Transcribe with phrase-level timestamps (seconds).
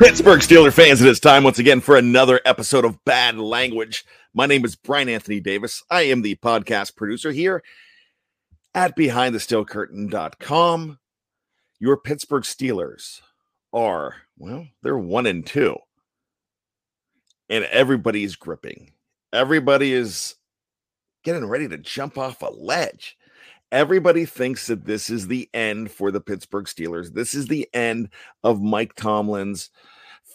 [0.00, 4.06] Pittsburgh Steelers fans, it is time once again for another episode of Bad Language.
[4.32, 5.82] My name is Bryan Anthony Davis.
[5.90, 7.62] I am the podcast producer here
[8.74, 10.98] at BehindTheSteelCurtain.com.
[11.80, 13.20] Your Pittsburgh Steelers
[13.74, 15.76] are, well, they're one and two.
[17.50, 18.94] And everybody's gripping.
[19.34, 20.34] Everybody is
[21.24, 23.18] getting ready to jump off a ledge.
[23.72, 27.12] Everybody thinks that this is the end for the Pittsburgh Steelers.
[27.12, 28.08] This is the end
[28.42, 29.70] of Mike Tomlin's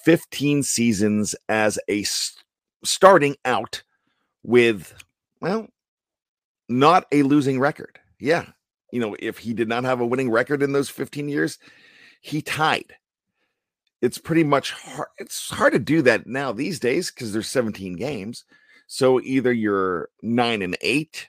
[0.06, 2.36] 15 seasons as a s-
[2.84, 3.84] starting out
[4.44, 4.94] with,
[5.42, 5.68] well,
[6.70, 8.00] not a losing record.
[8.20, 8.46] Yeah.
[8.92, 11.58] You know, if he did not have a winning record in those 15 years,
[12.22, 12.94] he tied.
[14.02, 15.08] It's pretty much hard.
[15.18, 18.46] It's hard to do that now these days because there's 17 games.
[18.88, 21.28] So either you're nine and eight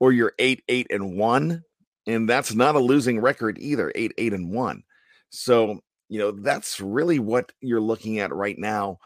[0.00, 1.62] or you're eight, eight and one.
[2.06, 4.84] And that's not a losing record either, eight, eight and one.
[5.30, 8.98] So, you know, that's really what you're looking at right now.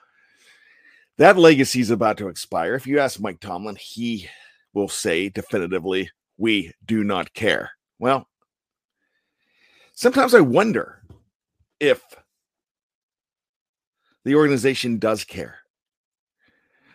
[1.16, 2.74] That legacy is about to expire.
[2.74, 4.28] If you ask Mike Tomlin, he
[4.72, 7.70] will say definitively, we do not care.
[7.98, 8.26] Well,
[9.92, 11.02] sometimes I wonder
[11.78, 12.02] if
[14.24, 15.58] the organization does care.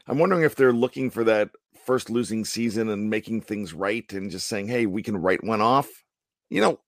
[0.07, 1.49] I'm wondering if they're looking for that
[1.85, 5.61] first losing season and making things right and just saying, hey, we can write one
[5.61, 5.87] off.
[6.49, 6.79] You know,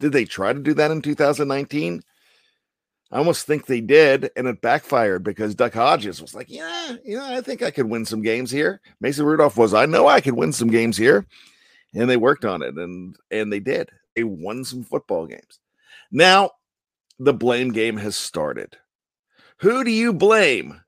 [0.00, 2.02] did they try to do that in 2019?
[3.10, 7.16] I almost think they did, and it backfired because Duck Hodges was like, Yeah, you
[7.16, 8.80] know, I think I could win some games here.
[9.00, 11.26] Mason Rudolph was, I know I could win some games here.
[11.94, 13.90] And they worked on it and and they did.
[14.16, 15.60] They won some football games.
[16.10, 16.50] Now
[17.20, 18.76] the blame game has started.
[19.58, 20.80] Who do you blame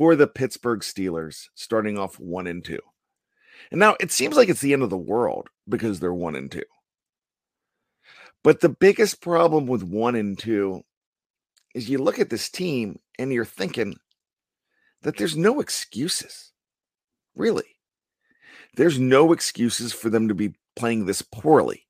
[0.00, 2.78] for the Pittsburgh Steelers starting off one and two?
[3.70, 6.50] And now it seems like it's the end of the world because they're one and
[6.50, 6.64] two.
[8.42, 10.84] But the biggest problem with one and two
[11.74, 13.94] is you look at this team and you're thinking
[15.02, 16.50] that there's no excuses.
[17.36, 17.76] Really.
[18.76, 21.86] There's no excuses for them to be playing this poorly.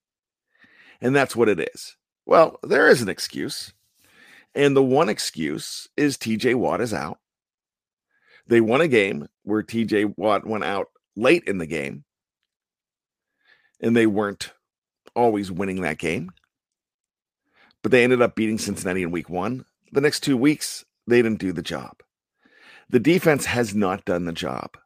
[1.00, 1.94] And that's what it is.
[2.26, 3.72] Well, there is an excuse.
[4.52, 7.19] And the one excuse is TJ Watt is out.
[8.50, 12.04] They won a game where TJ Watt went out late in the game.
[13.80, 14.52] And they weren't
[15.14, 16.32] always winning that game.
[17.80, 19.64] But they ended up beating Cincinnati in week one.
[19.92, 22.02] The next two weeks, they didn't do the job.
[22.90, 24.76] The defense has not done the job.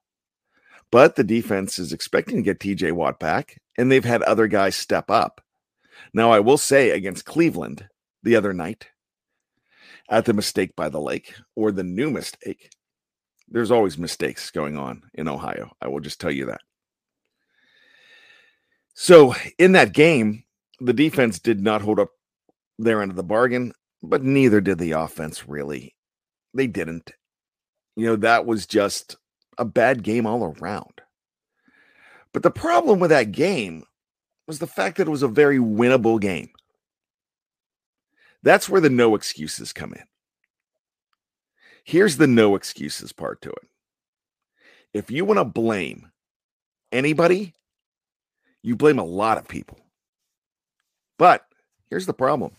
[0.90, 4.76] But the defense is expecting to get TJ Watt back, and they've had other guys
[4.76, 5.40] step up.
[6.12, 7.88] Now, I will say against Cleveland
[8.22, 8.88] the other night,
[10.10, 12.70] at the mistake by the lake or the new mistake,
[13.54, 15.70] there's always mistakes going on in Ohio.
[15.80, 16.60] I will just tell you that.
[18.94, 20.42] So, in that game,
[20.80, 22.10] the defense did not hold up
[22.80, 23.72] their end of the bargain,
[24.02, 25.94] but neither did the offense really.
[26.52, 27.12] They didn't.
[27.94, 29.16] You know, that was just
[29.56, 31.00] a bad game all around.
[32.32, 33.84] But the problem with that game
[34.48, 36.50] was the fact that it was a very winnable game.
[38.42, 40.02] That's where the no excuses come in.
[41.84, 43.68] Here's the no excuses part to it.
[44.94, 46.10] If you want to blame
[46.90, 47.52] anybody,
[48.62, 49.78] you blame a lot of people.
[51.18, 51.44] But
[51.90, 52.52] here's the problem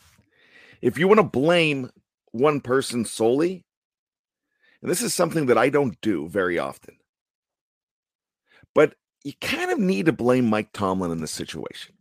[0.81, 1.90] if you want to blame
[2.31, 3.66] one person solely,
[4.81, 6.97] and this is something that I don't do very often,
[8.75, 8.94] but
[9.24, 11.96] you kind of need to blame Mike Tomlin in this situation.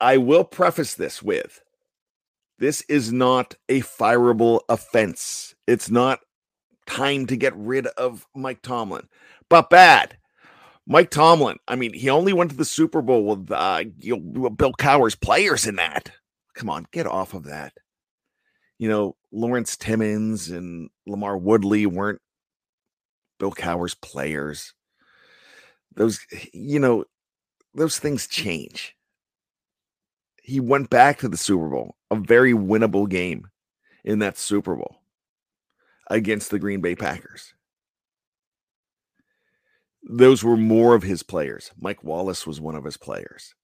[0.00, 1.60] I will preface this with
[2.58, 5.54] this is not a fireable offense.
[5.66, 6.20] It's not
[6.86, 9.08] time to get rid of Mike Tomlin,
[9.48, 10.16] but bad.
[10.86, 14.50] Mike Tomlin, I mean, he only went to the Super Bowl with uh, you know,
[14.50, 16.10] Bill Cowher's players in that.
[16.54, 17.74] Come on, get off of that.
[18.78, 22.20] You know, Lawrence Timmons and Lamar Woodley weren't
[23.38, 24.72] Bill Cowher's players.
[25.94, 26.20] Those,
[26.52, 27.04] you know,
[27.74, 28.96] those things change.
[30.48, 33.48] He went back to the Super Bowl, a very winnable game
[34.02, 35.02] in that Super Bowl
[36.08, 37.52] against the Green Bay Packers.
[40.02, 41.70] Those were more of his players.
[41.78, 43.54] Mike Wallace was one of his players.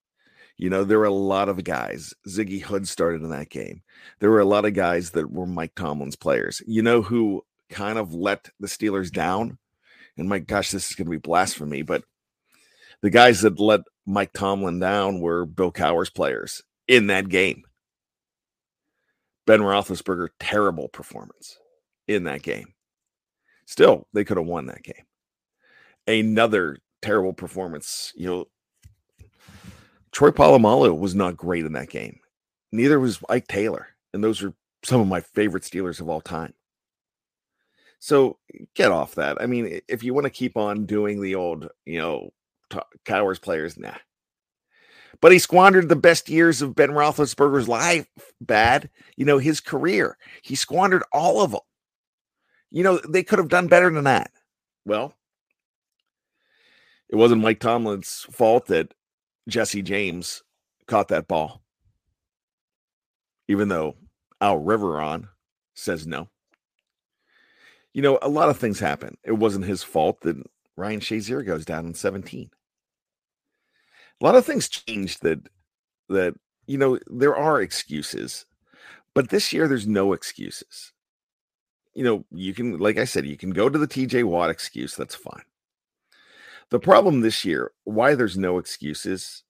[0.59, 2.13] You know, there were a lot of guys.
[2.29, 3.81] Ziggy Hood started in that game.
[4.19, 6.61] There were a lot of guys that were Mike Tomlin's players.
[6.67, 9.57] You know who kind of let the Steelers down?
[10.19, 12.05] And my gosh, this is going to be blasphemy, but
[13.01, 17.65] the guys that let Mike Tomlin down were Bill Cowher's players in that game.
[19.47, 21.59] Ben Roethlisberger, terrible performance
[22.09, 22.75] in that game.
[23.67, 25.05] Still, they could have won that game.
[26.07, 28.13] Another terrible performance.
[28.15, 28.45] You know,
[30.13, 32.19] Troy Polamalu was not great in that game.
[32.73, 33.89] Neither was Ike Taylor.
[34.13, 36.55] And those are some of my favorite Steelers of all time.
[37.99, 38.39] So
[38.75, 39.41] get off that.
[39.41, 42.31] I mean, if you want to keep on doing the old, you know,
[42.71, 43.95] t- Cowher's players, nah.
[45.21, 48.07] But he squandered the best years of Ben Roethlisberger's life.
[48.41, 50.19] Bad, you know, his career.
[50.43, 51.61] He squandered all of them.
[52.71, 54.31] You know, they could have done better than that.
[54.85, 55.15] Well,
[57.09, 58.93] it wasn't Mike Tomlin's fault that
[59.49, 60.43] Jesse James
[60.87, 61.63] caught that ball,
[63.49, 63.97] even though
[64.41, 65.29] Al Riveron
[65.75, 66.29] says no.
[67.93, 69.17] You know, a lot of things happen.
[69.23, 70.37] It wasn't his fault that
[70.77, 72.51] Ryan Shazier goes down in 17.
[74.21, 75.41] A lot of things changed that
[76.09, 76.35] that
[76.67, 78.47] you know, there are excuses.
[79.15, 80.93] But this year there's no excuses.
[81.95, 84.97] You know, you can like I said, you can go to the TJ Watt excuse,
[84.97, 85.45] that's fine.
[86.71, 89.45] The problem this year, why there's no excuses,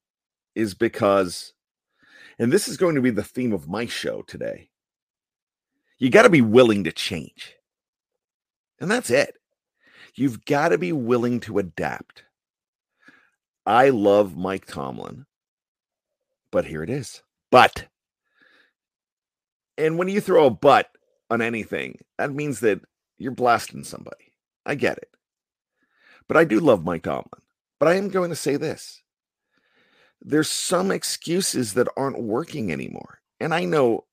[0.55, 1.55] is because,
[2.39, 4.69] and this is going to be the theme of my show today,
[5.99, 7.55] you got to be willing to change.
[8.81, 9.37] And that's it.
[10.15, 12.25] You've got to be willing to adapt.
[13.67, 15.27] I love Mike Tomlin,
[16.51, 17.23] but here it is.
[17.51, 17.87] But,
[19.79, 20.91] and when you throw a but
[21.31, 22.81] on anything, that means that
[23.19, 24.33] you're blasting somebody.
[24.67, 25.11] I get it.
[26.29, 27.43] But I do love Mike Tomlin.
[27.79, 29.03] But I am going to say this
[30.21, 33.21] there's some excuses that aren't working anymore.
[33.41, 34.07] And I know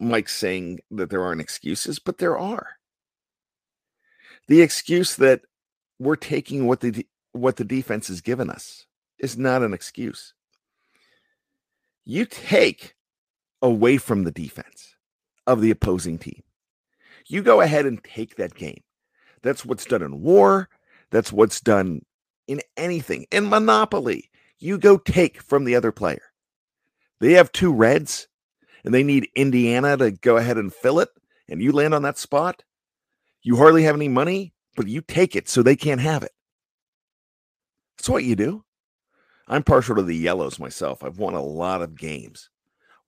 [0.00, 2.70] Mike's saying that there aren't excuses, but there are.
[4.48, 5.42] The excuse that
[5.98, 8.86] we're taking what the what the defense has given us
[9.18, 10.34] is not an excuse.
[12.04, 12.94] You take
[13.62, 14.94] away from the defense
[15.46, 16.42] of the opposing team.
[17.26, 18.82] You go ahead and take that game.
[19.42, 20.68] That's what's done in war.
[21.10, 22.04] That's what's done
[22.46, 23.26] in anything.
[23.30, 26.22] In Monopoly, you go take from the other player.
[27.20, 28.28] They have two reds
[28.84, 31.08] and they need Indiana to go ahead and fill it,
[31.48, 32.62] and you land on that spot.
[33.42, 36.32] You hardly have any money, but you take it so they can't have it.
[38.04, 38.62] That's what you do.
[39.48, 41.02] I'm partial to the yellows myself.
[41.02, 42.50] I've won a lot of games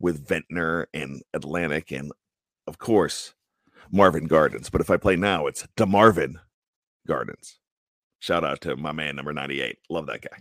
[0.01, 2.13] with Ventnor and Atlantic, and
[2.67, 3.35] of course,
[3.93, 4.71] Marvin Gardens.
[4.71, 6.37] But if I play now, it's DeMarvin
[7.07, 7.59] Gardens.
[8.21, 9.77] Shout out to my man, number 98.
[9.91, 10.39] Love that guy.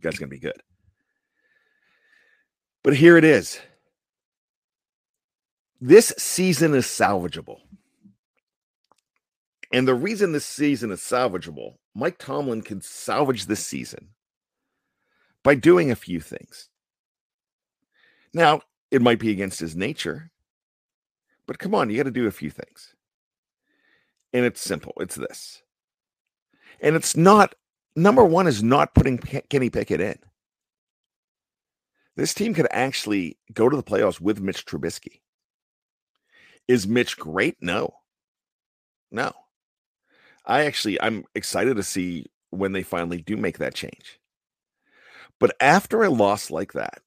[0.00, 0.60] Guy's going to be good.
[2.82, 3.60] But here it is.
[5.80, 7.60] This season is salvageable.
[9.72, 14.08] And the reason this season is salvageable, Mike Tomlin can salvage this season
[15.42, 16.68] by doing a few things.
[18.32, 20.30] Now, it might be against his nature,
[21.46, 22.94] but come on, you got to do a few things.
[24.32, 25.62] And it's simple it's this
[26.80, 27.54] and it's not
[27.96, 30.18] number one is not putting Kenny Pickett in.
[32.16, 35.20] This team could actually go to the playoffs with Mitch Trubisky.
[36.68, 37.56] Is Mitch great?
[37.60, 37.94] No.
[39.10, 39.32] No.
[40.46, 44.20] I actually I'm excited to see when they finally do make that change.
[45.40, 47.02] But after a loss like that,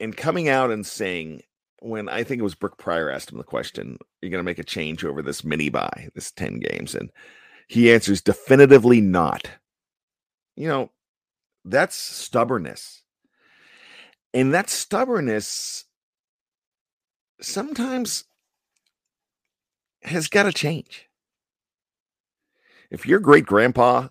[0.00, 1.42] and coming out and saying,
[1.80, 4.58] when I think it was Brooke Pryor asked him the question, you're going to make
[4.58, 6.94] a change over this mini bye, this 10 games.
[6.94, 7.10] And
[7.68, 9.48] he answers definitively not.
[10.56, 10.90] You know,
[11.64, 13.02] that's stubbornness.
[14.34, 15.84] And that stubbornness
[17.40, 18.24] sometimes
[20.02, 21.07] has got to change.
[22.90, 24.08] If your great grandpa,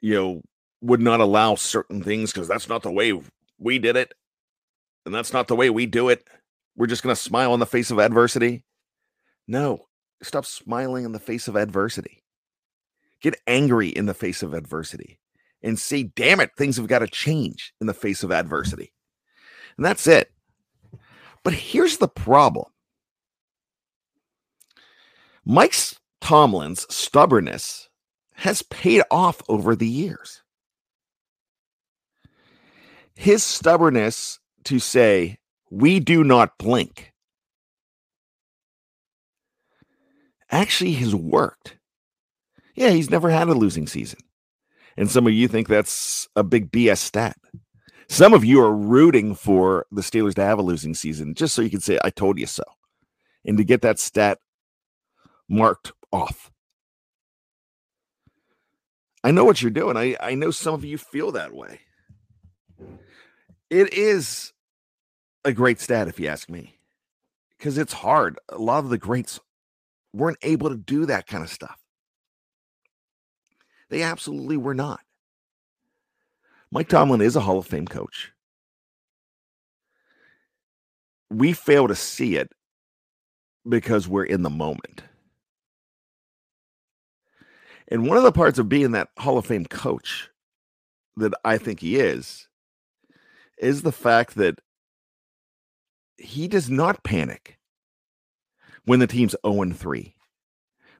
[0.00, 0.42] you know,
[0.80, 3.12] would not allow certain things because that's not the way
[3.58, 4.14] we did it,
[5.04, 6.26] and that's not the way we do it,
[6.76, 8.64] we're just going to smile in the face of adversity.
[9.46, 9.86] No,
[10.22, 12.22] Stop smiling in the face of adversity.
[13.22, 15.18] Get angry in the face of adversity
[15.62, 18.92] and say, damn it, things have got to change in the face of adversity.
[19.76, 20.30] And that's it.
[21.42, 22.66] But here's the problem
[25.44, 25.74] Mike
[26.20, 27.88] Tomlin's stubbornness
[28.34, 30.42] has paid off over the years.
[33.14, 35.38] His stubbornness to say,
[35.70, 37.12] we do not blink
[40.50, 41.76] actually has worked.
[42.74, 44.20] Yeah, he's never had a losing season.
[44.96, 47.36] And some of you think that's a big BS stat.
[48.08, 51.62] Some of you are rooting for the Steelers to have a losing season just so
[51.62, 52.64] you can say, I told you so.
[53.44, 54.38] And to get that stat
[55.48, 56.50] marked off.
[59.22, 59.96] I know what you're doing.
[59.96, 61.80] I, I know some of you feel that way.
[63.68, 64.52] It is
[65.44, 66.78] a great stat, if you ask me,
[67.56, 68.38] because it's hard.
[68.48, 69.38] A lot of the greats
[70.12, 71.78] weren't able to do that kind of stuff.
[73.90, 75.00] They absolutely were not.
[76.72, 78.32] Mike Tomlin is a Hall of Fame coach.
[81.30, 82.52] we fail to see it
[83.68, 85.02] because we're in the moment.
[87.90, 90.30] And one of the parts of being that Hall of Fame coach
[91.16, 92.48] that I think he is
[93.58, 94.60] is the fact that
[96.16, 97.58] he does not panic
[98.84, 100.14] when the team's 0 3.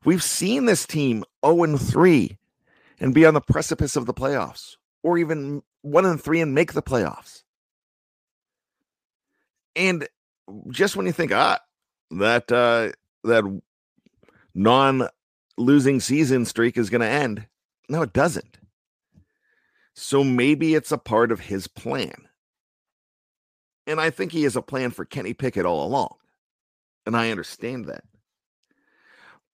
[0.04, 2.38] We've seen this team 0 3
[2.98, 6.72] and be on the precipice of the playoffs, or even 1 and 3 and make
[6.72, 7.42] the playoffs.
[9.76, 10.08] And
[10.70, 11.60] just when you think, ah,
[12.10, 12.90] that uh
[13.24, 13.60] that
[14.54, 15.08] non
[15.60, 17.46] losing season streak is going to end.
[17.88, 18.58] No, it doesn't.
[19.94, 22.28] So maybe it's a part of his plan.
[23.86, 26.14] And I think he has a plan for Kenny Pickett all along.
[27.06, 28.04] And I understand that.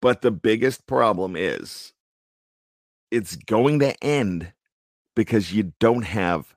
[0.01, 1.93] But the biggest problem is
[3.11, 4.53] it's going to end
[5.15, 6.55] because you don't have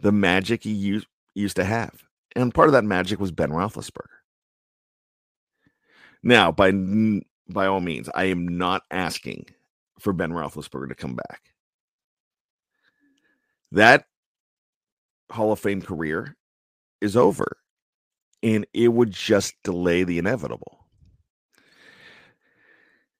[0.00, 2.04] the magic you used, used to have.
[2.36, 4.08] And part of that magic was Ben Roethlisberger.
[6.22, 6.72] Now, by
[7.48, 9.46] by all means, I am not asking
[9.98, 11.52] for Ben Roethlisberger to come back.
[13.72, 14.06] That
[15.30, 16.36] Hall of Fame career
[17.00, 17.58] is over,
[18.42, 20.86] and it would just delay the inevitable.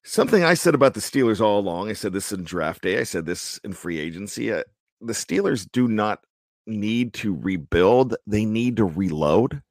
[0.05, 3.05] Something I said about the Steelers all along, I said this in draft day, I
[3.05, 4.53] said this in free agency.
[4.53, 4.63] Uh,
[5.01, 6.21] the Steelers do not
[6.67, 9.63] need to rebuild, they need to reload.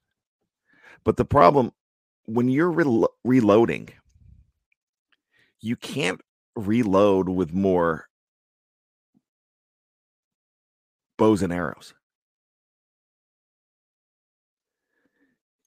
[1.04, 1.72] But the problem
[2.26, 3.90] when you're re- reloading,
[5.64, 6.20] you can't
[6.58, 8.06] reload with more
[11.18, 11.94] bows and arrows.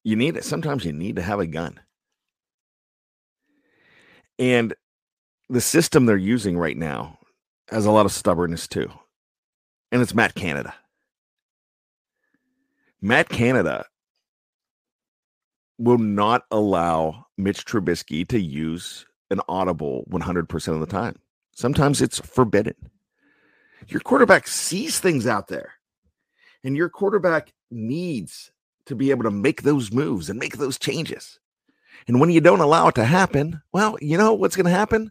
[0.04, 0.44] You need it.
[0.44, 1.80] Sometimes you need to have a gun.
[4.38, 4.74] And
[5.48, 7.18] the system they're using right now
[7.70, 8.90] has a lot of stubbornness too.
[9.90, 10.74] And it's Matt Canada.
[13.00, 13.86] Matt Canada
[15.78, 21.16] will not allow Mitch Trubisky to use an audible 100% of the time.
[21.52, 22.74] Sometimes it's forbidden.
[23.88, 25.74] Your quarterback sees things out there,
[26.64, 28.52] and your quarterback needs
[28.86, 31.38] to be able to make those moves and make those changes.
[32.08, 35.10] And when you don't allow it to happen, well, you know what's going to happen?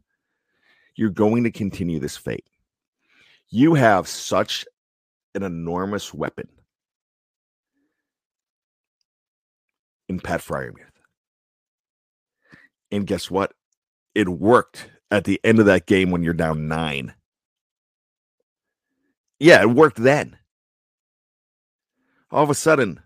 [0.95, 2.45] You're going to continue this fate.
[3.49, 4.65] You have such
[5.33, 6.47] an enormous weapon
[10.07, 10.85] in Pat Freiermuth.
[12.91, 13.53] And guess what?
[14.15, 17.13] It worked at the end of that game when you're down nine.
[19.39, 20.37] Yeah, it worked then.
[22.31, 23.01] All of a sudden,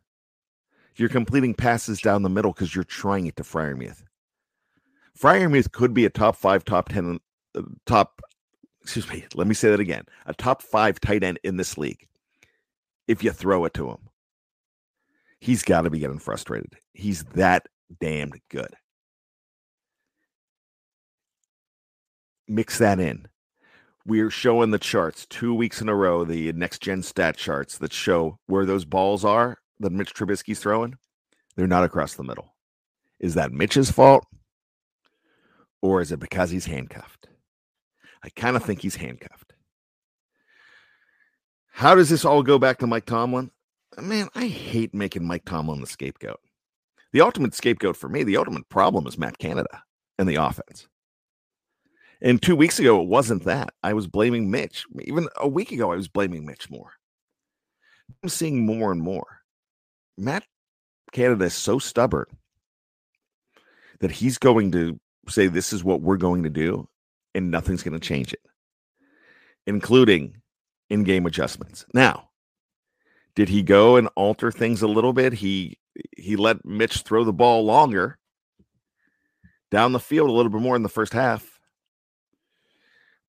[0.96, 4.04] you're completing passes down the middle because you're trying it to Freiermuth.
[5.20, 7.20] Freiermuth could be a top five, top 10,
[7.56, 8.22] uh, top,
[8.82, 12.08] excuse me, let me say that again a top five tight end in this league
[13.08, 13.98] if you throw it to him.
[15.42, 16.75] He's got to be getting frustrated.
[16.94, 17.68] He's that
[18.00, 18.74] damned good.
[22.50, 23.27] Mix that in.
[24.06, 27.94] We're showing the charts two weeks in a row, the next gen stat charts that
[27.94, 30.98] show where those balls are that Mitch Trubisky's throwing.
[31.56, 32.56] They're not across the middle.
[33.20, 34.25] Is that Mitch's fault?
[35.82, 37.27] Or is it because he's handcuffed?
[38.24, 39.53] I kind of think he's handcuffed.
[41.72, 43.51] How does this all go back to Mike Tomlin?
[44.01, 46.41] Man, I hate making Mike Tomlin the scapegoat.
[47.13, 49.84] The ultimate scapegoat for me, the ultimate problem is Matt Canada
[50.18, 50.88] and the offense.
[52.22, 53.74] And two weeks ago, it wasn't that.
[53.82, 54.86] I was blaming Mitch.
[55.02, 56.92] Even a week ago, I was blaming Mitch more.
[58.22, 59.42] I'm seeing more and more.
[60.18, 60.44] Matt
[61.14, 62.26] Canada is so stubborn
[64.00, 65.00] that he's going to
[65.30, 66.90] say, This is what we're going to do,
[67.34, 68.42] and nothing's going to change it,
[69.66, 70.42] including
[70.90, 71.86] in game adjustments.
[71.94, 72.30] Now,
[73.36, 75.34] did he go and alter things a little bit?
[75.34, 75.78] He
[76.18, 78.18] he let Mitch throw the ball longer
[79.72, 81.59] down the field a little bit more in the first half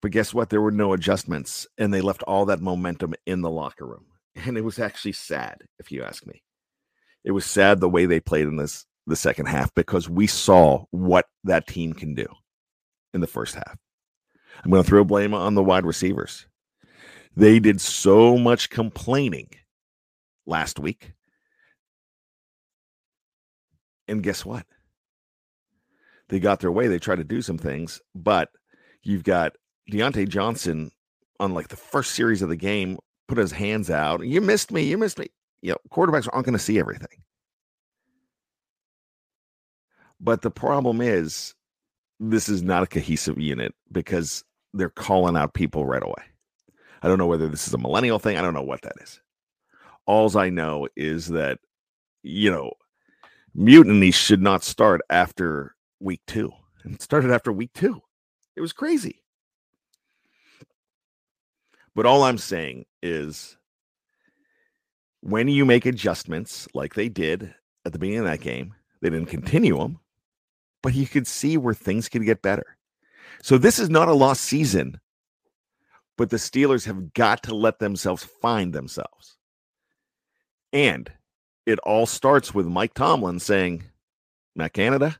[0.01, 0.49] but guess what?
[0.49, 4.05] There were no adjustments, and they left all that momentum in the locker room.
[4.45, 6.41] And it was actually sad, if you ask me.
[7.25, 10.85] It was sad the way they played in this the second half because we saw
[10.91, 12.27] what that team can do
[13.13, 13.77] in the first half.
[14.63, 16.47] I'm going to throw blame on the wide receivers.
[17.35, 19.49] They did so much complaining
[20.45, 21.13] last week.
[24.07, 24.65] And guess what?
[26.29, 26.87] They got their way.
[26.87, 28.49] They tried to do some things, but
[29.03, 29.53] you've got
[29.91, 30.91] Diontae Johnson
[31.39, 34.25] on like the first series of the game put his hands out.
[34.25, 34.83] You missed me.
[34.83, 35.27] You missed me.
[35.61, 37.23] You know, quarterbacks aren't going to see everything.
[40.19, 41.53] But the problem is,
[42.19, 44.43] this is not a cohesive unit because
[44.73, 46.23] they're calling out people right away.
[47.01, 48.37] I don't know whether this is a millennial thing.
[48.37, 49.19] I don't know what that is.
[50.05, 51.59] Alls I know is that,
[52.23, 52.73] you know,
[53.55, 56.51] Mutiny should not start after week two.
[56.83, 58.01] And it started after week two.
[58.55, 59.20] It was crazy.
[61.95, 63.57] But all I'm saying is
[65.21, 67.53] when you make adjustments like they did
[67.85, 69.99] at the beginning of that game, they didn't continue them,
[70.81, 72.77] but you could see where things could get better.
[73.41, 74.99] So this is not a lost season,
[76.17, 79.37] but the Steelers have got to let themselves find themselves.
[80.71, 81.11] And
[81.65, 83.83] it all starts with Mike Tomlin saying,
[84.55, 85.17] Matt Canada,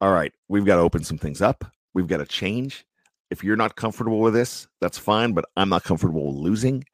[0.00, 1.64] all right, we've got to open some things up.
[1.94, 2.84] We've got to change.
[3.34, 6.84] If you're not comfortable with this, that's fine, but I'm not comfortable with losing.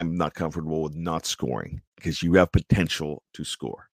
[0.00, 3.88] I'm not comfortable with not scoring because you have potential to score.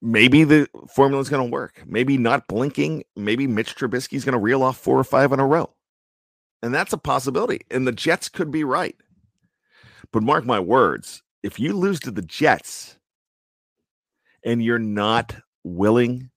[0.00, 1.82] Maybe the formula is going to work.
[1.84, 3.04] Maybe not blinking.
[3.14, 5.68] Maybe Mitch Trubisky is going to reel off four or five in a row.
[6.62, 7.66] And that's a possibility.
[7.70, 8.96] And the Jets could be right.
[10.10, 12.96] But mark my words if you lose to the Jets
[14.42, 16.30] and you're not willing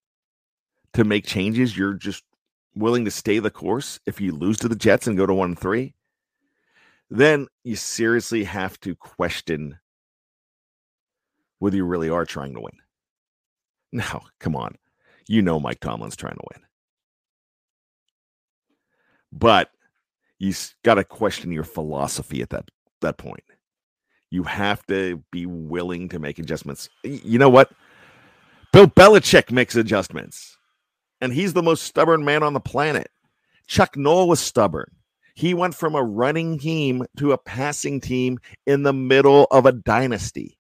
[0.98, 2.24] to make changes, you're just
[2.74, 4.00] willing to stay the course.
[4.08, 5.94] If you lose to the Jets and go to one three,
[7.12, 9.77] then you seriously have to question
[11.60, 12.74] whether you really are trying to win.
[13.94, 14.75] Now, come on.
[15.27, 16.62] You know Mike Tomlin's trying to win.
[19.32, 19.72] But
[20.39, 23.46] you got to question your philosophy at that that point.
[24.30, 26.89] You have to be willing to make adjustments.
[27.04, 27.72] You know what?
[28.74, 30.58] Bill Belichick makes adjustments,
[31.22, 33.10] and he's the most stubborn man on the planet.
[33.68, 34.92] Chuck Noll was stubborn.
[35.36, 39.72] He went from a running team to a passing team in the middle of a
[39.72, 40.58] dynasty.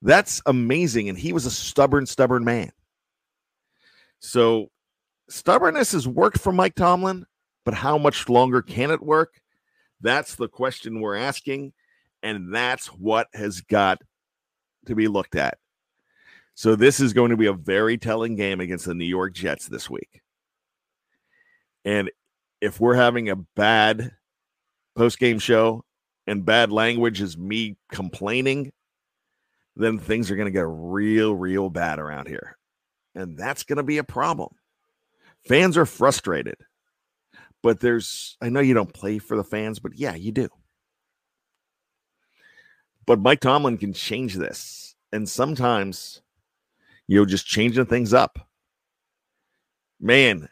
[0.00, 1.08] That's amazing.
[1.08, 2.70] And he was a stubborn, stubborn man.
[4.20, 4.70] So
[5.28, 7.26] stubbornness has worked for Mike Tomlin,
[7.64, 9.40] but how much longer can it work?
[10.00, 11.72] That's the question we're asking.
[12.22, 13.98] And that's what has got
[14.86, 15.58] to be looked at.
[16.58, 19.68] So this is going to be a very telling game against the New York Jets
[19.68, 20.22] this week.
[21.84, 22.10] And
[22.60, 24.10] if we're having a bad
[24.96, 25.84] post game show
[26.26, 28.72] and bad language is me complaining,
[29.76, 32.58] then things are going to get real, real bad around here.
[33.14, 34.50] And that's going to be a problem.
[35.46, 36.56] Fans are frustrated.
[37.62, 40.48] But there's, I know you don't play for the fans, but yeah, you do.
[43.06, 44.96] But Mike Tomlin can change this.
[45.12, 46.20] And sometimes
[47.08, 48.38] you'll just changing things up.
[50.00, 50.48] Man,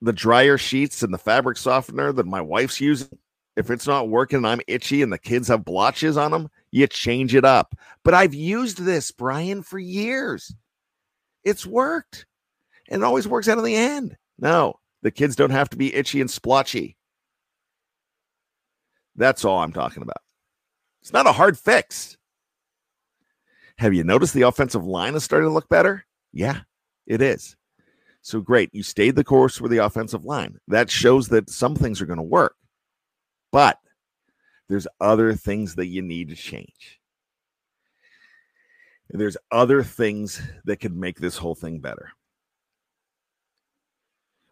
[0.00, 3.18] the dryer sheets and the fabric softener that my wife's using,
[3.56, 6.86] if it's not working and I'm itchy and the kids have blotches on them, you
[6.86, 7.74] change it up.
[8.04, 10.54] But I've used this, Bryan, for years.
[11.42, 12.26] It's worked
[12.88, 14.16] and it always works out in the end.
[14.38, 16.96] No, the kids don't have to be itchy and splotchy.
[19.16, 20.18] That's all I'm talking about.
[21.00, 22.16] It's not a hard fix.
[23.78, 26.04] Have you noticed the offensive line is starting to look better?
[26.32, 26.60] Yeah,
[27.06, 27.56] it is.
[28.22, 28.70] So great.
[28.72, 30.58] You stayed the course with the offensive line.
[30.68, 32.56] That shows that some things are going to work.
[33.52, 33.78] But
[34.68, 37.00] there's other things that you need to change.
[39.10, 42.10] There's other things that could make this whole thing better.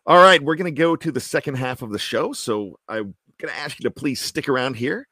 [0.05, 2.33] All right, we're going to go to the second half of the show.
[2.33, 5.09] So I'm going to ask you to please stick around here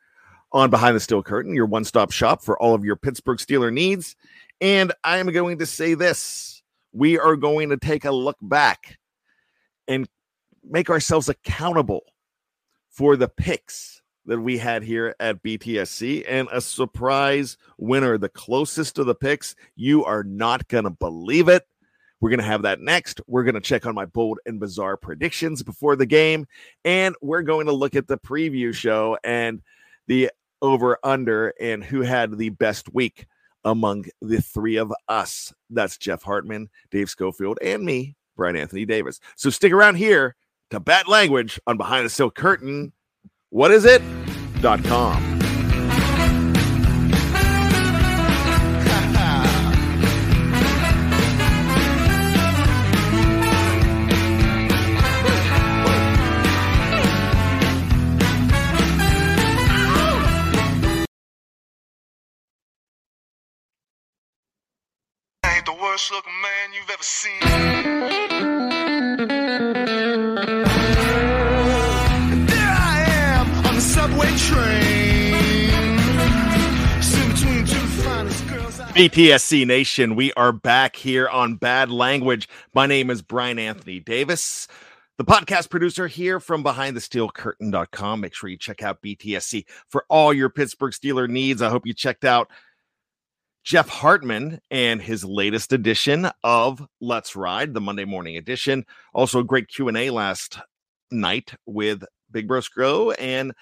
[0.52, 3.72] on Behind the Steel Curtain, your one stop shop for all of your Pittsburgh Steeler
[3.72, 4.16] needs.
[4.60, 8.98] And I'm going to say this we are going to take a look back
[9.86, 10.08] and
[10.64, 12.02] make ourselves accountable
[12.90, 18.96] for the picks that we had here at BTSC and a surprise winner, the closest
[18.96, 19.54] to the picks.
[19.76, 21.66] You are not going to believe it.
[22.20, 23.20] We're going to have that next.
[23.26, 26.46] We're going to check on my bold and bizarre predictions before the game.
[26.84, 29.62] And we're going to look at the preview show and
[30.06, 30.30] the
[30.62, 33.27] over under and who had the best week
[33.64, 35.53] among the three of us.
[35.68, 39.20] That's Jeff Hartman, Dave Schofield, and me, Bryan Anthony Davis.
[39.37, 40.37] So stick around here
[40.70, 42.92] to Bad Language on Behind the Steel Curtain.
[43.51, 44.03] What is it?
[44.61, 45.29] Dot com.
[66.00, 67.40] Worst looking man you've ever seen.
[72.46, 75.98] there I am on the subway train.
[78.94, 82.48] BTSC Nation, we are back here on Bad Language.
[82.72, 84.68] My name is Bryan Anthony Davis,
[85.18, 88.20] the podcast producer here from behindthesteelcurtain.com.
[88.22, 91.60] Make sure you check out BTSC for all your Pittsburgh Steeler needs.
[91.60, 92.50] I hope you checked out
[93.62, 98.87] Jeff Hartman and his latest edition of Let's Ride, the Monday morning edition.
[99.12, 100.59] Also, a great Q&A last
[101.11, 103.53] night with Big Bro Scro and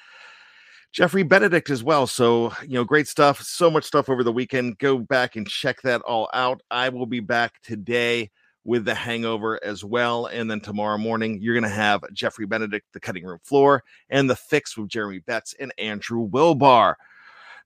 [0.92, 2.06] Jeffrey Benedict as well.
[2.06, 3.42] So, you know, great stuff.
[3.42, 4.78] So much stuff over the weekend.
[4.78, 6.62] Go back and check that all out.
[6.70, 8.30] I will be back today
[8.64, 10.26] with the hangover as well.
[10.26, 14.30] And then tomorrow morning, you're going to have Jeffrey Benedict, the cutting room floor, and
[14.30, 16.94] the fix with Jeremy Betts and Andrew Wilbar.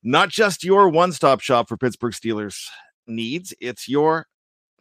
[0.03, 2.67] Not just your one stop shop for Pittsburgh Steelers
[3.07, 4.27] needs, it's your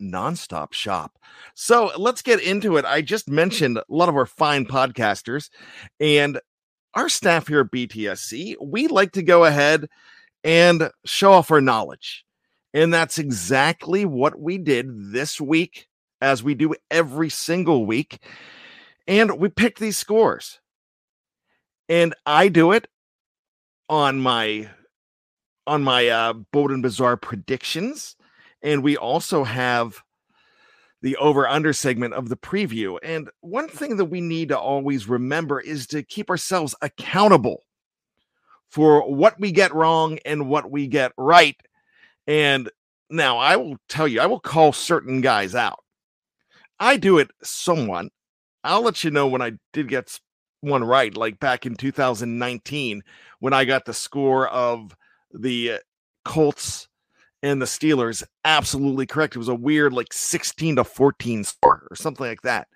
[0.01, 1.17] nonstop shop.
[1.53, 2.85] So let's get into it.
[2.85, 5.49] I just mentioned a lot of our fine podcasters
[5.99, 6.39] and
[6.93, 8.55] our staff here at BTSC.
[8.61, 9.87] We like to go ahead
[10.43, 12.25] and show off our knowledge.
[12.73, 15.87] And that's exactly what we did this week
[16.21, 18.19] as we do every single week.
[19.07, 20.59] And we pick these scores.
[21.89, 22.87] And I do it
[23.89, 24.69] on my
[25.67, 28.15] on my uh Bold and Bizarre predictions.
[28.63, 30.01] And we also have
[31.01, 32.97] the over under segment of the preview.
[33.03, 37.63] And one thing that we need to always remember is to keep ourselves accountable
[38.69, 41.57] for what we get wrong and what we get right.
[42.27, 42.69] And
[43.09, 45.79] now I will tell you, I will call certain guys out.
[46.79, 48.07] I do it somewhat.
[48.63, 50.19] I'll let you know when I did get
[50.61, 53.03] one right, like back in 2019
[53.39, 54.95] when I got the score of
[55.33, 55.77] the uh,
[56.25, 56.87] Colts
[57.43, 59.35] and the Steelers absolutely correct.
[59.35, 62.67] It was a weird like 16 to 14 score or something like that.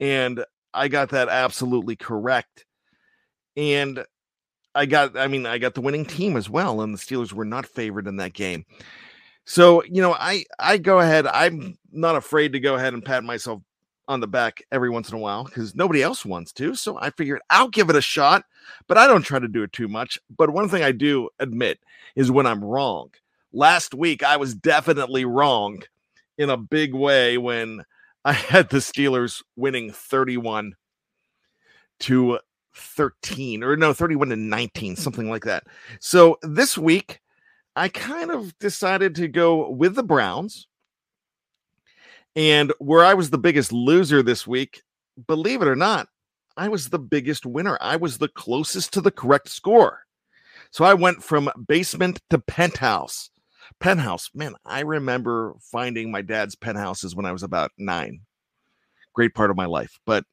[0.00, 2.66] And I got that absolutely correct.
[3.56, 4.04] And
[4.74, 7.44] I got I mean I got the winning team as well and the Steelers were
[7.44, 8.64] not favored in that game.
[9.44, 11.26] So, you know, I I go ahead.
[11.26, 13.62] I'm not afraid to go ahead and pat myself
[14.08, 16.74] on the back every once in a while because nobody else wants to.
[16.74, 18.44] So I figured I'll give it a shot,
[18.86, 20.18] but I don't try to do it too much.
[20.36, 21.78] But one thing I do admit
[22.16, 23.10] is when I'm wrong.
[23.52, 25.82] Last week I was definitely wrong
[26.38, 27.84] in a big way when
[28.24, 30.74] I had the Steelers winning 31
[32.00, 32.38] to
[32.74, 35.00] 13 or no 31 to 19 mm-hmm.
[35.00, 35.64] something like that.
[36.00, 37.20] So this week
[37.74, 40.68] I kind of decided to go with the Browns.
[42.34, 44.82] And where I was the biggest loser this week,
[45.26, 46.08] believe it or not,
[46.56, 47.76] I was the biggest winner.
[47.80, 50.00] I was the closest to the correct score.
[50.72, 53.30] So I went from basement to penthouse.
[53.78, 58.22] Penthouse, man, I remember finding my dad's penthouses when I was about nine.
[59.12, 60.24] Great part of my life, but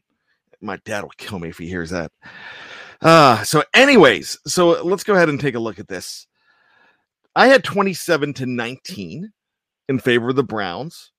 [0.62, 2.12] my dad will kill me if he hears that.
[3.02, 6.26] Uh, so, anyways, so let's go ahead and take a look at this.
[7.36, 9.32] I had 27 to 19
[9.90, 11.12] in favor of the Browns.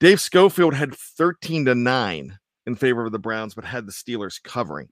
[0.00, 4.42] Dave Schofield had 13 to 9 in favor of the Browns, but had the Steelers
[4.42, 4.88] covering.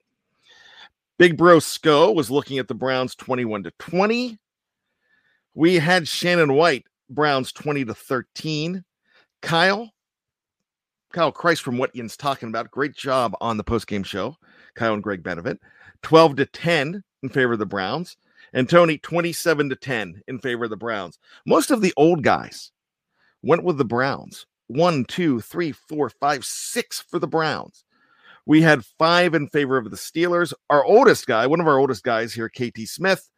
[1.18, 4.38] Big Bro Sco was looking at the Browns 21 to 20.
[5.54, 8.84] We had Shannon White, Browns 20 to 13.
[9.40, 9.90] Kyle,
[11.12, 12.70] Kyle Christ from what Ian's talking about.
[12.70, 14.36] Great job on the post-game show.
[14.74, 15.58] Kyle and Greg Benevit.
[16.02, 18.18] 12 to 10 in favor of the Browns.
[18.52, 21.18] And Tony, 27 to 10 in favor of the Browns.
[21.46, 22.72] Most of the old guys
[23.42, 24.44] went with the Browns.
[24.66, 27.84] One, two, three, four, five, six for the Browns.
[28.46, 30.54] We had five in favor of the Steelers.
[30.70, 33.28] Our oldest guy, one of our oldest guys here, KT Smith,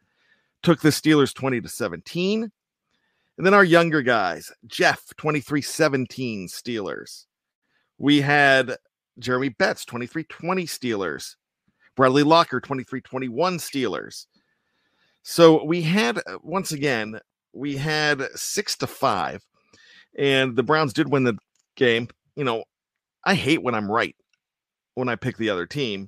[0.61, 2.43] took the Steelers 20 to 17.
[2.43, 7.25] And then our younger guys, Jeff, 23 17 Steelers.
[7.97, 8.77] We had
[9.17, 11.35] Jeremy Betts, 23 20 Steelers.
[11.95, 14.27] Bradley Locker, 23 21 Steelers.
[15.23, 17.19] So we had uh, once again
[17.51, 19.43] we had six to five,
[20.17, 21.37] and the Browns did win the
[21.75, 22.07] game.
[22.35, 22.63] You know,
[23.25, 24.15] I hate when I'm right
[24.99, 26.07] when I pick the other team,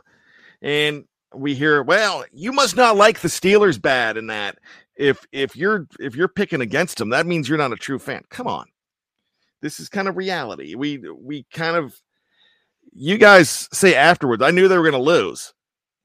[0.62, 4.58] and we hear, well, you must not like the Steelers bad in that.
[4.96, 8.24] If if you're if you're picking against them, that means you're not a true fan.
[8.30, 8.68] Come on,
[9.62, 10.76] this is kind of reality.
[10.76, 12.00] We we kind of
[12.94, 14.44] you guys say afterwards.
[14.44, 15.54] I knew they were going to lose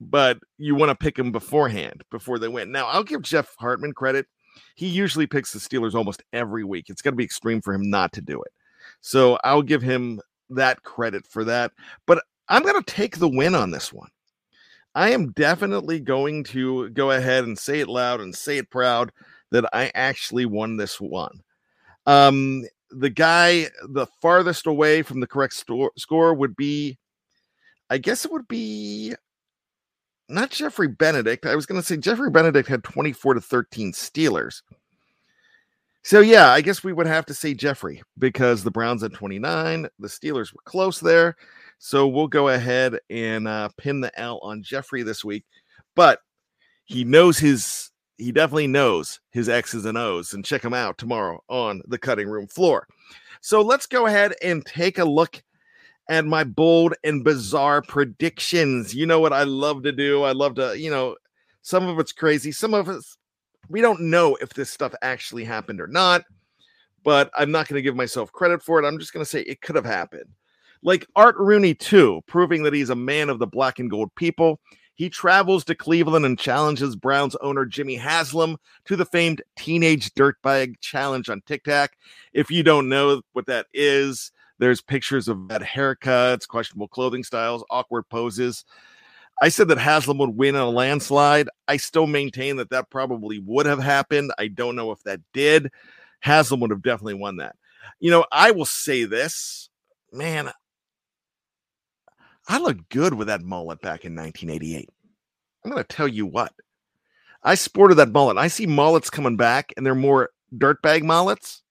[0.00, 2.70] but you want to pick them beforehand before they win.
[2.70, 4.26] Now, I'll give Jeff Hartman credit.
[4.74, 6.86] He usually picks the Steelers almost every week.
[6.88, 8.52] It's going to be extreme for him not to do it.
[9.00, 10.20] So I'll give him
[10.50, 11.72] that credit for that.
[12.06, 14.08] But I'm going to take the win on this one.
[14.94, 19.12] I am definitely going to go ahead and say it loud and say it proud
[19.50, 21.42] that I actually won this one.
[22.06, 26.98] Um, the guy the farthest away from the correct sto- score would be,
[27.90, 29.14] I guess it would be
[30.28, 31.46] not Jeffrey Benedict.
[31.46, 34.62] I was going to say Jeffrey Benedict had 24 to 13 Steelers.
[36.02, 39.88] So yeah, I guess we would have to say Jeffrey because the Browns had 29,
[39.98, 41.36] the Steelers were close there.
[41.78, 45.44] So we'll go ahead and uh, pin the L on Jeffrey this week.
[45.94, 46.20] But
[46.84, 51.42] he knows his, he definitely knows his X's and O's, and check him out tomorrow
[51.48, 52.86] on the cutting room floor.
[53.40, 55.42] So let's go ahead and take a look
[56.08, 58.94] at my bold and bizarre predictions.
[58.94, 60.22] You know what I love to do?
[60.22, 61.16] I love to, you know,
[61.62, 63.18] some of it's crazy, some of it's
[63.68, 66.24] we don't know if this stuff actually happened or not,
[67.02, 68.86] but I'm not going to give myself credit for it.
[68.86, 70.30] I'm just going to say it could have happened.
[70.86, 74.60] Like Art Rooney, too, proving that he's a man of the black and gold people.
[74.94, 80.80] He travels to Cleveland and challenges Browns owner Jimmy Haslam to the famed Teenage Dirtbag
[80.80, 81.90] Challenge on TikTok.
[82.32, 87.64] If you don't know what that is, there's pictures of bad haircuts, questionable clothing styles,
[87.68, 88.64] awkward poses.
[89.42, 91.48] I said that Haslam would win in a landslide.
[91.66, 94.32] I still maintain that that probably would have happened.
[94.38, 95.72] I don't know if that did.
[96.20, 97.56] Haslam would have definitely won that.
[97.98, 99.68] You know, I will say this,
[100.12, 100.52] man.
[102.48, 104.88] I looked good with that mullet back in 1988.
[105.64, 106.52] I'm going to tell you what.
[107.42, 108.38] I sported that mullet.
[108.38, 111.62] I see mullets coming back and they're more dirtbag mullets.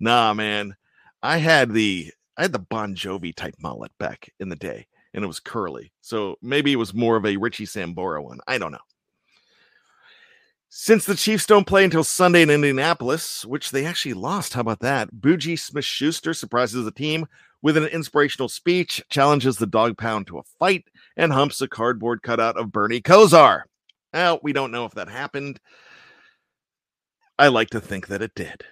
[0.00, 0.76] Nah, man.
[1.22, 5.22] I had the I had the Bon Jovi type mullet back in the day and
[5.22, 5.92] it was curly.
[6.00, 8.40] So maybe it was more of a Richie Sambora one.
[8.46, 8.78] I don't know.
[10.68, 14.80] Since the Chiefs don't play until Sunday in Indianapolis, which they actually lost, how about
[14.80, 15.12] that?
[15.12, 17.26] JuJu Smith Schuster surprises the team
[17.62, 20.84] with an inspirational speech, challenges the dog pound to a fight,
[21.16, 23.62] and humps a cardboard cutout of Bernie Kosar.
[24.12, 25.60] Now, we don't know if that happened.
[27.38, 28.62] I like to think that it did.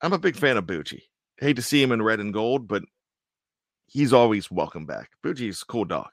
[0.00, 1.00] I'm a big fan of JuJu.
[1.38, 2.82] Hate to see him in red and gold, but
[3.86, 5.10] he's always welcome back.
[5.24, 6.08] JuJu's cool dog.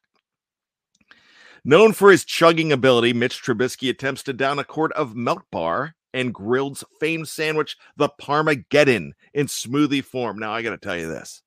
[1.64, 5.96] Known for his chugging ability, Mitch Trubisky attempts to down a quart of Melt Bar
[6.14, 10.40] and Grilled's famed sandwich, the Parmageddon, in smoothie form.
[10.40, 11.44] Now, I got to tell you this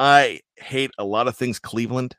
[0.00, 2.16] I hate a lot of things Cleveland,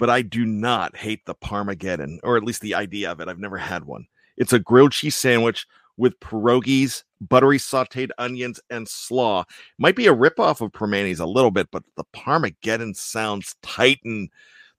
[0.00, 3.28] but I do not hate the Parmageddon, or at least the idea of it.
[3.28, 4.08] I've never had one.
[4.36, 5.64] It's a grilled cheese sandwich
[5.96, 9.44] with pierogies, buttery sauteed onions, and slaw.
[9.78, 14.28] Might be a ripoff of Primanti's a little bit, but the Parmageddon sounds tight, and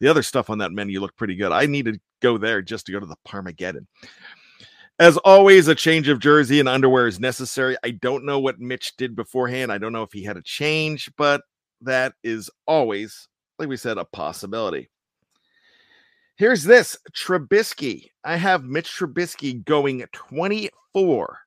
[0.01, 1.53] the other stuff on that menu looked pretty good.
[1.53, 3.87] I need to go there just to go to the Parmageddon.
[4.97, 7.75] As always, a change of jersey and underwear is necessary.
[7.83, 9.71] I don't know what Mitch did beforehand.
[9.71, 11.41] I don't know if he had a change, but
[11.81, 13.27] that is always,
[13.59, 14.89] like we said, a possibility.
[16.37, 18.09] Here's this Trubisky.
[18.23, 21.39] I have Mitch Trubisky going 24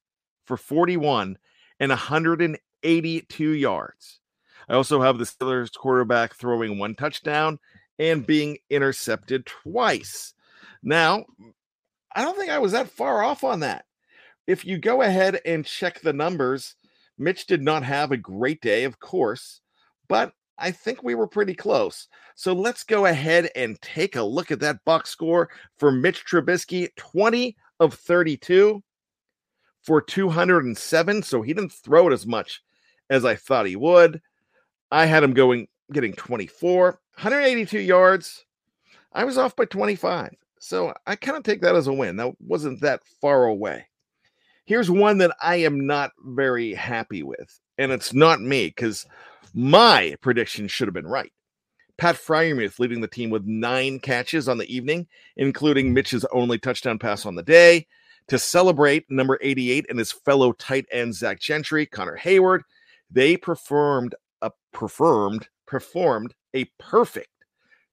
[0.44, 1.38] for 41
[1.80, 4.20] and 182 yards.
[4.68, 7.58] I also have the Steelers quarterback throwing one touchdown
[7.98, 10.34] and being intercepted twice.
[10.82, 11.24] Now,
[12.18, 13.84] I don't think I was that far off on that.
[14.48, 16.74] If you go ahead and check the numbers,
[17.16, 19.60] Mitch did not have a great day, of course,
[20.08, 22.08] but I think we were pretty close.
[22.34, 26.88] So let's go ahead and take a look at that box score for Mitch Trubisky
[26.96, 28.82] 20 of 32
[29.82, 31.22] for 207.
[31.22, 32.64] So he didn't throw it as much
[33.10, 34.20] as I thought he would.
[34.90, 38.44] I had him going getting 24, 182 yards.
[39.12, 40.34] I was off by 25.
[40.60, 42.16] So I kind of take that as a win.
[42.16, 43.86] That wasn't that far away.
[44.64, 49.06] Here's one that I am not very happy with, and it's not me because
[49.54, 51.32] my prediction should have been right.
[51.96, 56.98] Pat Freiermuth leading the team with nine catches on the evening, including Mitch's only touchdown
[56.98, 57.86] pass on the day.
[58.28, 62.60] To celebrate number 88 and his fellow tight end Zach Gentry, Connor Heyward,
[63.10, 67.28] they performed a performed performed a perfect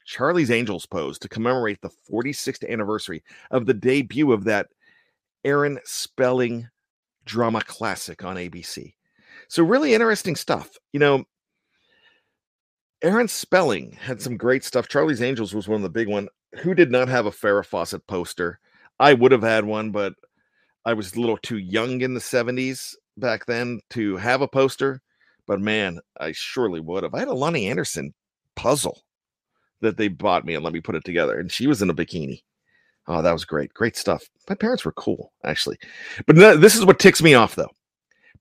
[0.05, 4.67] Charlie's Angels pose to commemorate the 46th anniversary of the debut of that
[5.43, 6.69] Aaron Spelling
[7.25, 8.93] drama classic on ABC.
[9.47, 10.71] So really interesting stuff.
[10.93, 11.23] You know,
[13.01, 14.87] Aaron Spelling had some great stuff.
[14.87, 16.27] Charlie's Angels was one of the big one.
[16.61, 18.59] Who did not have a Farrah Fawcett poster?
[18.99, 20.13] I would have had one, but
[20.85, 25.01] I was a little too young in the 70s back then to have a poster.
[25.47, 27.13] But man, I surely would have.
[27.13, 28.13] I had a Loni Anderson
[28.55, 29.04] puzzle
[29.81, 31.39] that they bought me and let me put it together.
[31.39, 32.41] And she was in a bikini.
[33.07, 33.73] Oh, that was great.
[33.73, 34.23] Great stuff.
[34.49, 35.77] My parents were cool, actually.
[36.25, 37.69] But no, this is what ticks me off, though.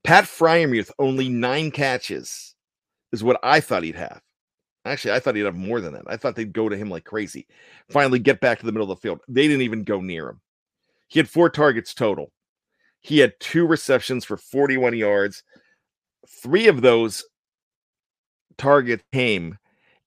[0.03, 2.55] Pat Freiermuth, only nine catches,
[3.11, 4.21] is what I thought he'd have.
[4.85, 6.03] Actually, I thought he'd have more than that.
[6.07, 7.47] I thought they'd go to him like crazy.
[7.89, 9.21] Finally, get back to the middle of the field.
[9.27, 10.41] They didn't even go near him.
[11.07, 12.31] He had four targets total.
[13.01, 15.43] He had two receptions for 41 yards.
[16.27, 17.23] Three of those
[18.57, 19.57] targets came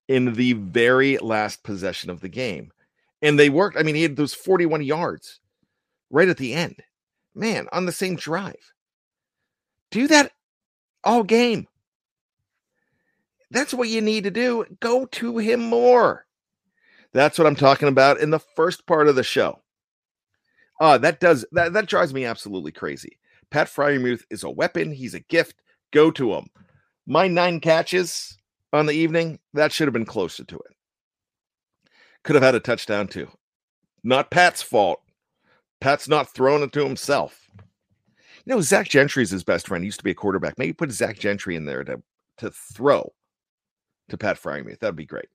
[0.08, 2.72] in the very last possession of the game.
[3.22, 3.76] And they worked.
[3.76, 5.40] I mean, he had those 41 yards
[6.10, 6.82] right at the end.
[7.34, 8.72] Man, on the same drive.
[9.90, 10.32] Do that
[11.04, 11.66] all game
[13.50, 14.64] That's what you need to do.
[14.80, 16.26] Go to him more.
[17.12, 19.62] That's what I'm talking about in the first part of the show.
[20.80, 23.18] Uh, that does that that drives me absolutely crazy.
[23.50, 25.56] Pat Freiermuth is a weapon, he's a gift.
[25.92, 26.46] Go to him.
[27.06, 28.36] My nine catches
[28.72, 30.76] on the evening, that should have been closer to it.
[32.24, 33.28] Could have had a touchdown too.
[34.02, 35.00] Not Pat's fault.
[35.80, 37.48] Pat's not throwing it to himself.
[38.44, 39.84] You know, Zach Gentry is his best friend.
[39.84, 40.58] He used to be a quarterback.
[40.58, 42.02] Maybe put Zach Gentry in there to,
[42.38, 43.12] to throw
[44.08, 44.80] to Pat Freiermuth.
[44.80, 45.28] That'd be great.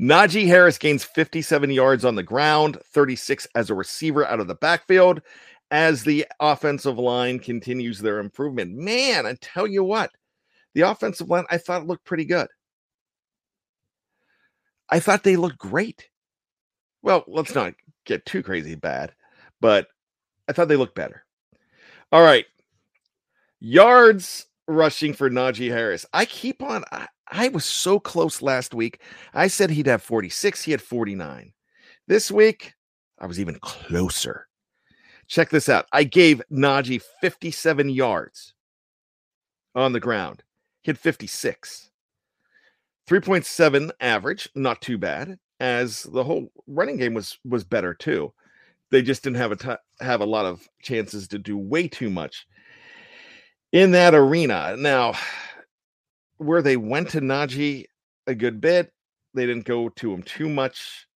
[0.00, 4.56] Najee Harris gains 57 yards on the ground, 36 as a receiver out of the
[4.56, 5.22] backfield
[5.70, 8.74] as the offensive line continues their improvement.
[8.74, 10.10] Man, I tell you what,
[10.74, 12.48] the offensive line, I thought it looked pretty good.
[14.88, 16.08] I thought they looked great.
[17.02, 19.12] Well, let's not get too crazy bad,
[19.60, 19.88] but
[20.48, 21.24] I thought they looked better.
[22.12, 22.46] All right.
[23.60, 26.06] Yards rushing for Najee Harris.
[26.12, 29.00] I keep on, I, I was so close last week.
[29.32, 31.52] I said he'd have 46, he had 49.
[32.06, 32.74] This week,
[33.18, 34.48] I was even closer.
[35.26, 35.86] Check this out.
[35.92, 38.54] I gave Najee 57 yards
[39.74, 40.42] on the ground.
[40.84, 41.90] Had 56.
[43.08, 48.32] 3.7 average, not too bad, as the whole running game was was better too.
[48.90, 52.10] They just didn't have a t- have a lot of chances to do way too
[52.10, 52.46] much
[53.72, 54.76] in that arena.
[54.78, 55.14] Now,
[56.38, 57.86] where they went to Najee
[58.26, 58.92] a good bit,
[59.34, 61.06] they didn't go to him too much.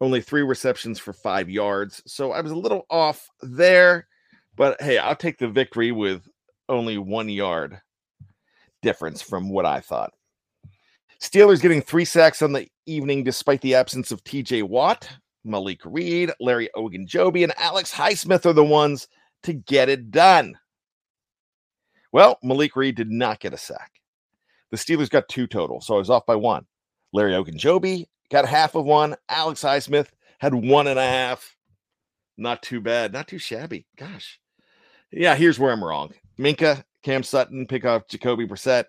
[0.00, 2.02] Only three receptions for five yards.
[2.06, 4.08] So I was a little off there,
[4.56, 6.28] but hey, I'll take the victory with
[6.68, 7.80] only one yard
[8.82, 10.12] difference from what I thought.
[11.20, 15.08] Steelers getting three sacks on the evening despite the absence of TJ Watt,
[15.44, 19.08] Malik Reed, Larry Ogunjobi, and Alex Highsmith are the ones
[19.44, 20.58] to get it done.
[22.10, 23.92] Well, Malik Reed did not get a sack.
[24.70, 26.66] The Steelers got two total, so I was off by one.
[27.12, 29.14] Larry Ogunjobi got half of one.
[29.28, 31.56] Alex Highsmith had one and a half.
[32.36, 33.12] Not too bad.
[33.12, 33.86] Not too shabby.
[33.96, 34.40] Gosh.
[35.10, 36.12] Yeah, here's where I'm wrong.
[36.38, 38.84] Minkah, Cam Sutton, pick off Jacoby Brissett.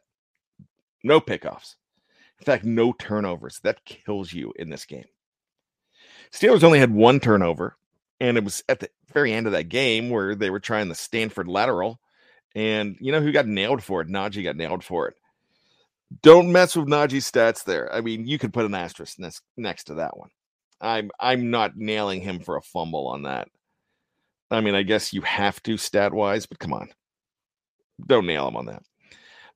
[1.03, 1.75] No pickoffs.
[2.39, 3.59] In fact, no turnovers.
[3.63, 5.05] That kills you in this game.
[6.31, 7.77] Steelers only had one turnover,
[8.19, 10.95] and it was at the very end of that game where they were trying the
[10.95, 11.99] Stanford lateral.
[12.55, 14.07] And you know who got nailed for it?
[14.07, 15.15] Najee got nailed for it.
[16.21, 17.91] Don't mess with Najee's stats there.
[17.93, 20.29] I mean, you could put an asterisk next, next to that one.
[20.79, 23.47] I'm I'm not nailing him for a fumble on that.
[24.51, 26.89] I mean, I guess you have to stat wise, but come on.
[28.07, 28.83] Don't nail him on that.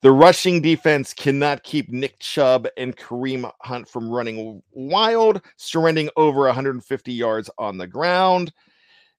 [0.01, 6.41] The rushing defense cannot keep Nick Chubb and Kareem Hunt from running wild, surrendering over
[6.41, 8.53] 150 yards on the ground.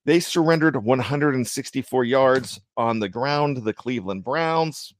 [0.04, 3.64] They surrendered 164 yards on the ground.
[3.64, 4.94] The Cleveland Browns.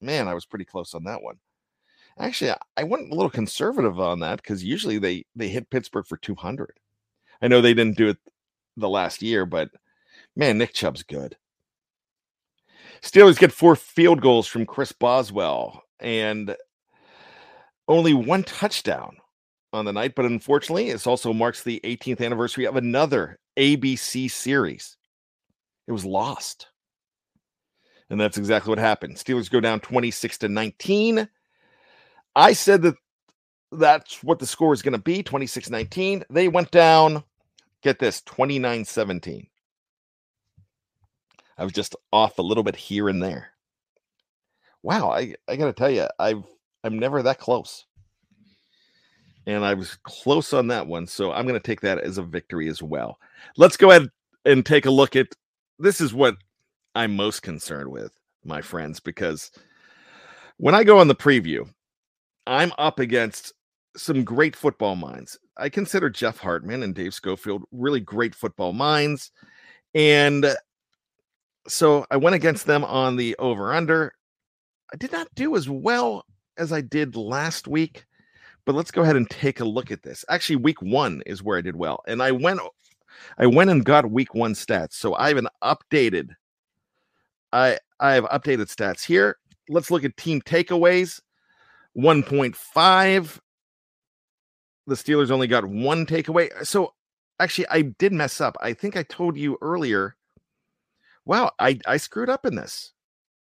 [0.00, 1.38] Man, I was pretty close on that one.
[2.18, 6.16] Actually, I went a little conservative on that because usually they they hit Pittsburgh for
[6.16, 6.72] 200.
[7.40, 8.18] I know they didn't do it
[8.76, 9.70] the last year, but
[10.34, 11.36] man, Nick Chubb's good.
[13.02, 16.56] Steelers get four field goals from Chris Boswell and
[17.86, 19.16] only one touchdown
[19.72, 20.14] on the night.
[20.14, 24.96] But unfortunately, it also marks the 18th anniversary of another ABC series.
[25.86, 26.68] It was lost.
[28.10, 29.16] And that's exactly what happened.
[29.16, 31.28] Steelers go down 26 to 19.
[32.34, 32.94] I said that
[33.72, 36.24] that's what the score is going to be 26 19.
[36.30, 37.22] They went down,
[37.82, 39.46] get this, 29 17.
[41.58, 43.50] I was just off a little bit here and there.
[44.82, 46.44] Wow, I, I gotta tell you, I've
[46.84, 47.84] I'm never that close.
[49.46, 51.06] And I was close on that one.
[51.06, 53.18] So I'm gonna take that as a victory as well.
[53.56, 54.08] Let's go ahead
[54.44, 55.34] and take a look at
[55.78, 56.36] this is what
[56.94, 58.12] I'm most concerned with,
[58.44, 59.50] my friends, because
[60.58, 61.68] when I go on the preview,
[62.46, 63.52] I'm up against
[63.96, 65.38] some great football minds.
[65.56, 69.32] I consider Jeff Hartman and Dave Schofield really great football minds.
[69.94, 70.46] And
[71.68, 74.12] so I went against them on the over under.
[74.92, 76.24] I did not do as well
[76.56, 78.06] as I did last week,
[78.64, 80.24] but let's go ahead and take a look at this.
[80.28, 82.60] Actually, week one is where I did well, and I went,
[83.38, 84.94] I went and got week one stats.
[84.94, 86.30] So I have an updated,
[87.52, 89.36] I I have updated stats here.
[89.68, 91.20] Let's look at team takeaways.
[91.96, 93.38] 1.5.
[94.86, 96.64] The Steelers only got one takeaway.
[96.64, 96.94] So
[97.40, 98.56] actually, I did mess up.
[98.60, 100.16] I think I told you earlier
[101.28, 102.92] wow, I, I screwed up in this.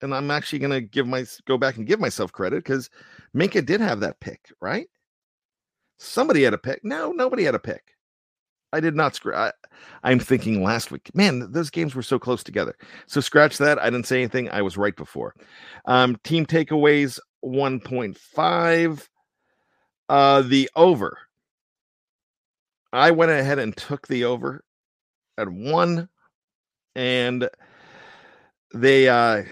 [0.02, 2.90] And I'm actually going to give my go back and give myself credit because
[3.36, 4.88] Minkah did have that pick, right?
[6.00, 6.84] Somebody had a pick.
[6.84, 7.84] No, nobody had a pick.
[8.74, 9.36] I did not screw.
[9.36, 9.52] I,
[10.04, 12.76] I'm thinking last week, man, those games were so close together.
[13.06, 13.80] So scratch that.
[13.80, 14.50] I didn't say anything.
[14.50, 15.36] I was right before.
[15.86, 19.08] Um, team takeaways 1.5.
[20.10, 21.18] Uh, the over.
[22.92, 24.64] I went ahead and took the over
[25.38, 26.10] at one,
[26.96, 27.50] and
[28.74, 29.44] they uh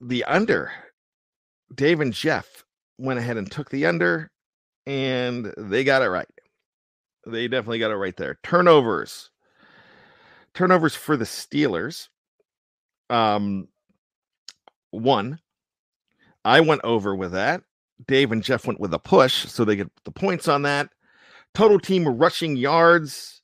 [0.00, 0.70] the under.
[1.74, 2.64] Dave and Jeff
[2.98, 4.30] went ahead and took the under,
[4.86, 6.28] and they got it right.
[7.26, 8.38] They definitely got it right there.
[8.42, 9.30] Turnovers.
[10.54, 12.08] Turnovers for the Steelers.
[13.10, 13.68] Um,
[14.90, 15.38] one.
[16.44, 17.62] I went over with that.
[18.06, 20.88] Dave and Jeff went with a push, so they get the points on that.
[21.52, 23.42] Total team rushing yards.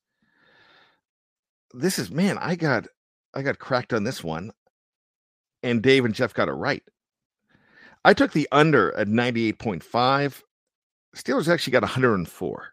[1.72, 2.86] This is man, I got
[3.34, 4.52] I got cracked on this one.
[5.64, 6.84] And Dave and Jeff got it right.
[8.04, 10.42] I took the under at 98.5.
[11.16, 12.68] Steelers actually got 104.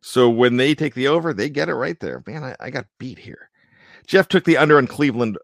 [0.00, 2.22] So when they take the over, they get it right there.
[2.26, 3.50] Man, I, I got beat here.
[4.06, 5.36] Jeff took the under on Cleveland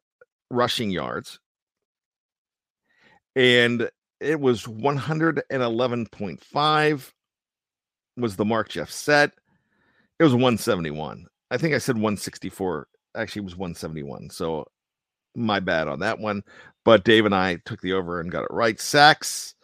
[0.50, 1.38] rushing yards.
[3.36, 3.90] And
[4.20, 7.12] it was 111.5
[8.16, 9.32] was the mark Jeff set.
[10.18, 11.26] It was 171.
[11.50, 12.88] I think I said 164.
[13.16, 14.30] Actually, it was 171.
[14.30, 14.66] So
[15.34, 16.42] my bad on that one.
[16.84, 18.78] But Dave and I took the over and got it right.
[18.78, 19.54] Sacks,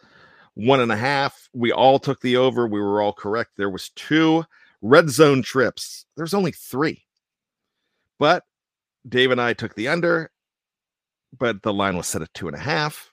[0.55, 1.49] one and a half.
[1.53, 2.67] We all took the over.
[2.67, 3.51] We were all correct.
[3.57, 4.43] There was two
[4.81, 6.05] red zone trips.
[6.17, 7.05] There's only three.
[8.17, 8.43] But
[9.07, 10.31] Dave and I took the under,
[11.37, 13.11] but the line was set at two and a half.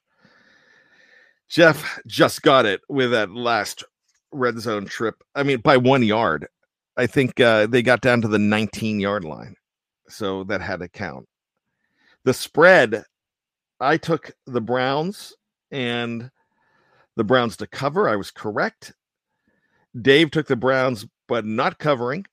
[1.48, 3.84] Jeff just got it with that last
[4.32, 5.22] red zone trip.
[5.34, 6.46] I mean, by one yard.
[6.96, 9.54] I think uh, they got down to the 19 yard line.
[10.08, 11.27] So that had to count.
[12.24, 13.04] The spread,
[13.80, 15.34] I took the Browns
[15.70, 16.30] and
[17.16, 18.08] the Browns to cover.
[18.08, 18.92] I was correct.
[20.00, 22.24] Dave took the Browns, but not covering.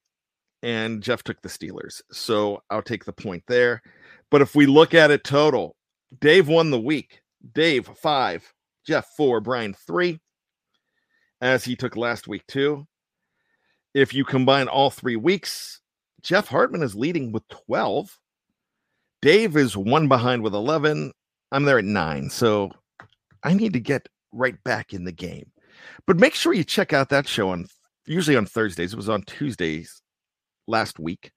[0.62, 2.02] And Jeff took the Steelers.
[2.12, 3.82] So I'll take the point there.
[4.30, 5.76] But if we look at it total,
[6.20, 7.20] Dave won the week.
[7.52, 8.52] Dave, five.
[8.86, 9.40] Jeff, four.
[9.40, 10.20] Bryan, three
[11.40, 12.86] as he took last week too.
[13.94, 15.80] If you combine all three weeks,
[16.22, 18.18] Jeff Hartman is leading with 12.
[19.26, 21.10] Dave is one behind with 11.
[21.50, 22.30] I'm there at nine.
[22.30, 22.70] So
[23.42, 25.50] I need to get right back in the game.
[26.06, 27.66] But make sure you check out that show on
[28.06, 28.92] usually on Thursdays.
[28.92, 30.00] It was on Tuesdays
[30.68, 31.32] last week.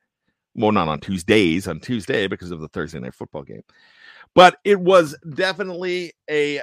[0.54, 3.64] Well, not on Tuesdays, on Tuesday because of the Thursday night football game.
[4.36, 6.62] But it was definitely a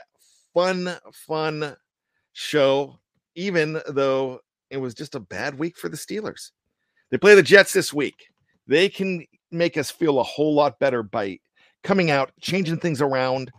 [0.55, 1.74] fun, fun
[2.35, 3.01] show
[3.35, 4.39] even though
[4.70, 6.53] it was just a bad week for the Steelers.
[7.11, 8.29] They play the Jets this week.
[8.68, 11.38] They can make us feel a whole lot better by
[11.82, 13.51] coming out, changing things around,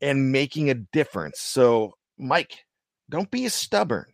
[0.00, 1.40] and making a difference.
[1.40, 2.64] So, Mike,
[3.08, 4.06] don't be stubborn.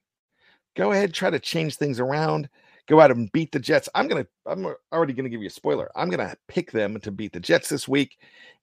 [0.76, 2.48] Go ahead, try to change things around.
[2.86, 3.88] Go out and beat the Jets.
[3.94, 4.26] I'm gonna.
[4.46, 5.90] I'm already gonna give you a spoiler.
[5.94, 8.16] I'm gonna pick them to beat the Jets this week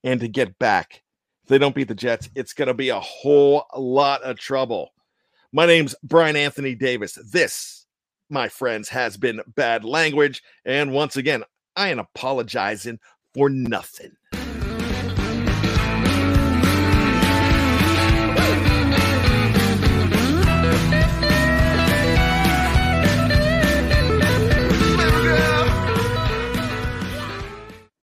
[0.03, 1.03] and to get back.
[1.43, 4.93] If they don't beat the Jets, it's gonna be a whole lot of trouble.
[5.51, 7.19] My name's Bryan Anthony Davis.
[7.31, 7.85] This,
[8.29, 10.41] my friends, has been bad language.
[10.65, 11.43] And once again,
[11.75, 12.99] I ain't apologizing
[13.33, 14.11] for nothing.